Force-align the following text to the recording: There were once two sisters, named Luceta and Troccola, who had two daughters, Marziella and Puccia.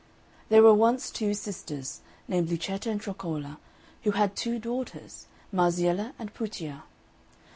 There 0.49 0.63
were 0.63 0.73
once 0.73 1.11
two 1.11 1.35
sisters, 1.35 2.01
named 2.27 2.49
Luceta 2.49 2.89
and 2.89 2.99
Troccola, 2.99 3.59
who 4.01 4.09
had 4.09 4.35
two 4.35 4.57
daughters, 4.57 5.27
Marziella 5.53 6.13
and 6.17 6.33
Puccia. 6.33 6.85